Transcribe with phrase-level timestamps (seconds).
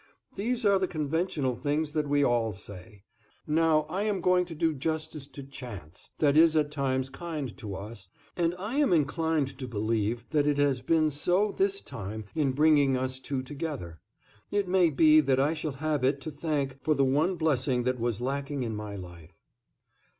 [0.33, 3.03] These are the conventional things that we all say.
[3.45, 7.75] Now, I am going to do justice to Chance, that is at times kind to
[7.75, 12.53] us, and I am inclined to believe that it has been so this time in
[12.53, 13.99] bringing us two together.
[14.49, 17.99] It may be that I shall have it to thank for the one blessing that
[17.99, 19.37] was lacking in my life."